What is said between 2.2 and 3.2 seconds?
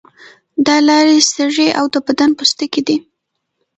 پوستکی دي.